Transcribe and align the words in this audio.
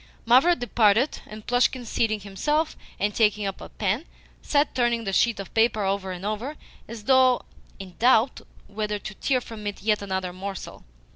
Mavra 0.25 0.55
departed, 0.55 1.19
and 1.27 1.45
Plushkin, 1.45 1.85
seating 1.85 2.21
himself, 2.21 2.75
and 2.99 3.13
taking 3.13 3.45
up 3.45 3.61
a 3.61 3.69
pen, 3.69 4.05
sat 4.41 4.73
turning 4.73 5.03
the 5.03 5.13
sheet 5.13 5.39
of 5.39 5.53
paper 5.53 5.83
over 5.83 6.11
and 6.11 6.25
over, 6.25 6.55
as 6.87 7.03
though 7.03 7.43
in 7.77 7.93
doubt 7.99 8.41
whether 8.65 8.97
to 8.97 9.13
tear 9.13 9.39
from 9.39 9.67
it 9.67 9.83
yet 9.83 10.01
another 10.01 10.33
morsel. 10.33 10.83